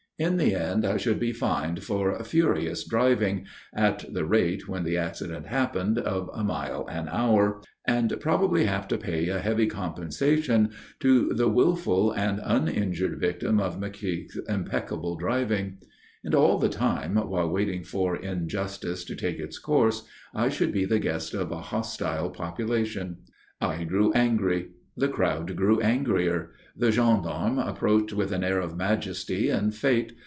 In 0.19 0.37
the 0.37 0.53
end 0.53 0.85
I 0.85 0.97
should 0.97 1.19
be 1.19 1.33
fined 1.33 1.81
for 1.83 2.23
furious 2.23 2.87
driving 2.87 3.47
at 3.73 4.05
the 4.13 4.23
rate, 4.23 4.67
when 4.69 4.83
the 4.83 4.95
accident 4.95 5.47
happened, 5.47 5.97
of 5.97 6.29
a 6.31 6.43
mile 6.43 6.85
an 6.91 7.09
hour 7.09 7.59
and 7.87 8.15
probably 8.19 8.65
have 8.65 8.87
to 8.89 8.99
pay 8.99 9.29
a 9.29 9.39
heavy 9.39 9.65
compensation 9.65 10.69
to 10.99 11.33
the 11.33 11.47
wilful 11.47 12.11
and 12.11 12.39
uninjured 12.43 13.19
victim 13.19 13.59
of 13.59 13.79
McKeogh's 13.79 14.39
impeccable 14.47 15.15
driving. 15.15 15.79
And 16.23 16.35
all 16.35 16.59
the 16.59 16.69
time, 16.69 17.15
while 17.15 17.49
waiting 17.49 17.83
for 17.83 18.15
injustice 18.15 19.03
to 19.05 19.15
take 19.15 19.39
its 19.39 19.57
course, 19.57 20.07
I 20.35 20.49
should 20.49 20.71
be 20.71 20.85
the 20.85 20.99
guest 20.99 21.33
of 21.33 21.51
a 21.51 21.61
hostile 21.61 22.29
population. 22.29 23.23
I 23.59 23.85
grew 23.85 24.13
angry. 24.13 24.67
The 24.97 25.07
crowd 25.07 25.55
grew 25.55 25.79
angrier. 25.79 26.51
The 26.75 26.91
gendarmes 26.91 27.61
approached 27.65 28.11
with 28.11 28.33
an 28.33 28.43
air 28.43 28.59
of 28.59 28.75
majesty 28.75 29.49
and 29.49 29.73
fate. 29.73 30.11